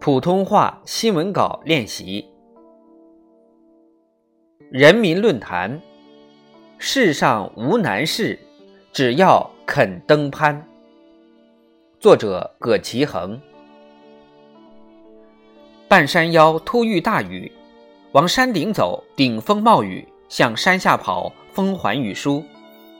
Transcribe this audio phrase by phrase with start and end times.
[0.00, 2.26] 普通话新闻稿练习。
[4.70, 5.78] 人民论坛：
[6.78, 8.38] 世上无难事，
[8.94, 10.66] 只要肯登攀。
[11.98, 13.38] 作者：葛其恒。
[15.86, 17.52] 半山腰突遇大雨，
[18.12, 22.42] 往山顶走，顶风冒雨；向山下跑，风还雨疏。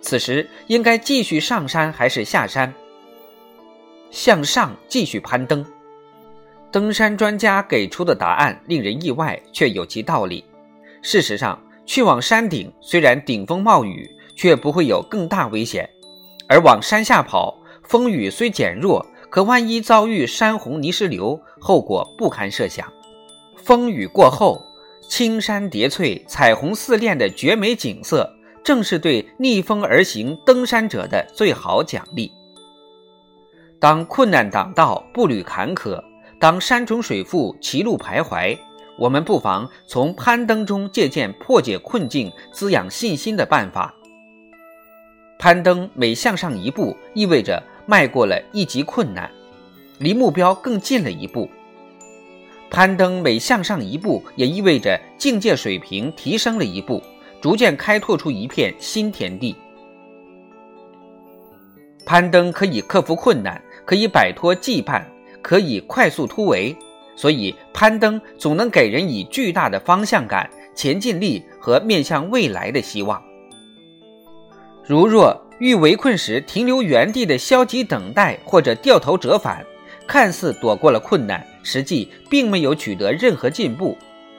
[0.00, 2.74] 此时应该继续上山还是下山？
[4.10, 5.64] 向上继续攀登。
[6.70, 10.44] 登山专家给出的答案令人意外，却有其道理。
[11.02, 15.84] 事实上，去往山顶虽然顶风冒雨，却不会有更大危险；
[16.48, 22.92] 而往山下跑，风雨虽减弱，可万一遭遇山洪泥石流，后果不堪设想。
[23.56, 24.62] 风雨过后，
[25.08, 28.30] 青山叠翠、彩虹似练的绝美景色，
[28.62, 32.30] 正是对逆风而行登山者的最好奖励。
[33.80, 36.02] 当困难挡道，步履坎坷；
[36.40, 38.56] 当山重水复，歧路徘徊，
[38.96, 43.92] 我们不妨从攀登中借鉴破解困境、滋养信心的办法。
[45.38, 49.28] 攀登每向上一步，意味着迈过了一级困难，
[49.98, 51.48] 离目标更近了一步；
[52.70, 57.02] 攀登每向上一步，也意味着境界水平提升了一步，
[57.40, 59.56] 逐渐开拓出一片新天地。
[62.06, 63.60] 攀登可以克服困难。
[63.88, 65.02] 可以摆脱羁绊，
[65.48, 66.76] 可以快速突围，
[67.16, 73.22] 所以攀登总能给人以巨大的方向感、前进力和面向未来的希望。
[74.84, 79.64] 如若遇围困时停留原地的消极等待或者掉头折返，
[80.06, 83.96] 看似躲过了困难，实际并没有取得任何进步，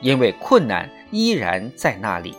[0.00, 2.32] 因为困难依然在那里。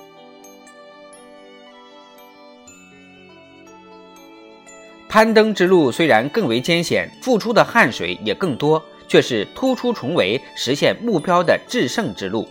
[5.14, 12.50] 攀登之路虽然更为艰险，付出的汗水也更多，却是突出重围、实现目标的制胜之路。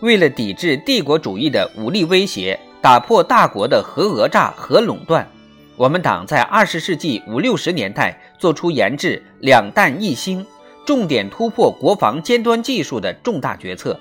[0.00, 5.26] 为了抵制帝国主义的武力威胁，打破大国的核讹诈、核垄断，
[5.78, 10.44] 我们党在二十世纪五六十年代做出研制“两弹一星”，
[10.84, 13.98] 重点突破国防尖端技术的重大决策。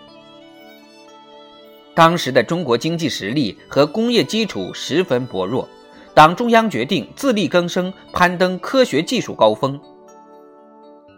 [1.94, 5.66] 当时的中国经济实力和工业基础十分薄弱。
[6.16, 9.78] 党中央决定自力更生，攀登科学技术高峰。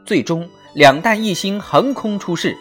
[0.04, 2.58] 最终，两弹一星横空出世。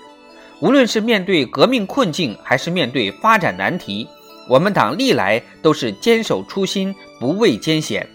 [0.60, 4.06] 无论是面对革命困境，还是面对发展难题，
[4.50, 8.06] 我们党历来都是坚守初心，不畏艰险。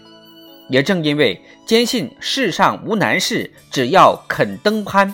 [0.68, 5.12] 也正因为坚信世上无难事，只要肯登攀，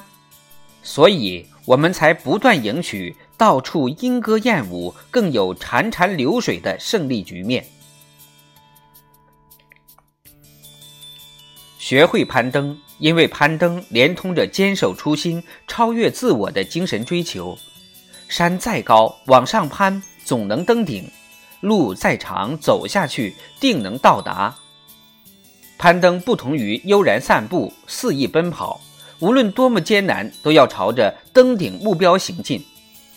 [0.82, 7.64] 所以我们才不断迎娶到处莺歌燕舞，更有潺潺流水的胜利局面。
[11.88, 17.56] 学会攀登，因为攀登连通着坚守初心、超越自我的精神追求。
[18.28, 21.02] 山再高，往上攀总能登顶；
[21.62, 24.54] 路再长，走下去定能到达。
[25.78, 28.78] 攀登不同于悠然散步、肆意奔跑，
[29.20, 32.62] 无论多么艰难，都要朝着登顶目标行进。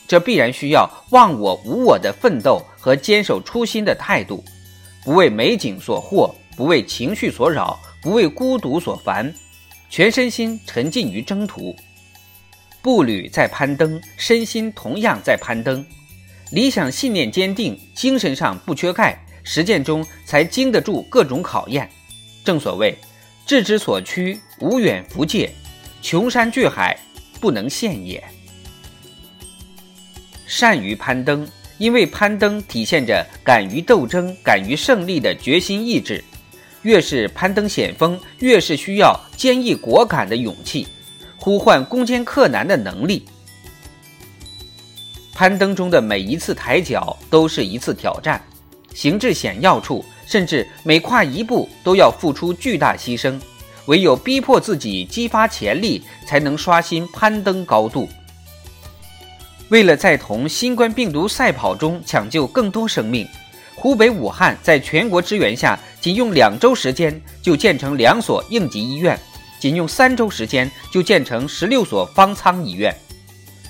[0.07, 4.41] 这必然需要忘我无我的奋斗和坚守初心的态度，
[5.03, 7.77] 不为美景所惑，不为情绪所扰。
[8.01, 9.31] 不为孤独所烦，
[9.89, 11.75] 全身心沉浸于征途，
[12.81, 15.85] 步履在攀登，身心同样在攀登。
[16.51, 21.87] 理想信念坚定，精神上不缺钙，实践中才经得住各种考验。
[22.43, 22.97] 正所谓，
[23.45, 25.51] 志之所趋，无远弗届，
[26.01, 26.97] 穷山巨海，
[27.39, 28.21] 不能陷也。
[30.47, 31.47] 善于攀登，
[31.77, 36.21] 因为攀登体现着敢于斗争、敢于胜利的决心意志。
[36.83, 40.87] 越是攀登险峰，越是需要坚毅果敢的勇气，
[41.37, 43.25] 呼唤攻坚克难的能力。
[45.33, 48.41] 攀登中的每一次抬脚都是一次挑战，
[48.93, 53.39] 行至险要处，甚至每跨一步都要付出巨大牺牲。
[53.87, 58.07] 唯有逼迫自己，激发潜力，才能刷新攀登高度。
[59.69, 63.27] 为了在同新冠病毒赛跑中抢救更多生命。
[63.75, 69.19] 湖北武汉在全国支援下，仅用两周时间就建成两所应急医院，
[69.59, 72.95] 仅用三周时间就建成十六所方舱医院。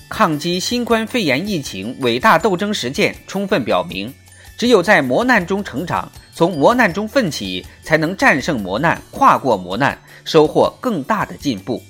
[0.09, 4.13] 抗击新冠肺炎疫情伟大斗争实践充分表明，
[4.57, 11.81] 只有在磨难中成长，从磨难中奋起，才能战胜磨难，跨过磨难，收获更大的进步。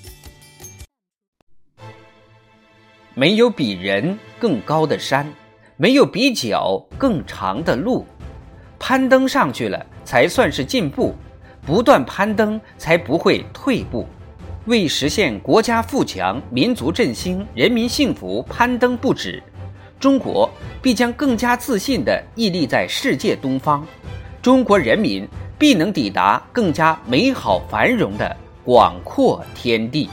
[3.16, 5.34] 没有比人更高的山。
[5.82, 8.06] 没有比脚更长的路，
[8.78, 11.16] 攀登上去了才算是进步，
[11.66, 14.06] 不断攀登才不会退步。
[14.66, 19.42] 为实现国家富强、民族振兴、人民幸福攀登不止，
[20.00, 20.48] 中国
[20.84, 23.84] 必将更加自信地屹立在世界东方，
[24.40, 30.08] 中国人民必能抵达更加美好繁荣的广阔天地。